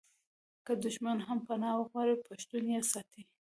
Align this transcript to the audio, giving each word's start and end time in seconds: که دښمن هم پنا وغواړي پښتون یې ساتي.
که 0.65 0.73
دښمن 0.83 1.17
هم 1.27 1.39
پنا 1.47 1.71
وغواړي 1.77 2.15
پښتون 2.27 2.63
یې 2.73 2.81
ساتي. 2.91 3.21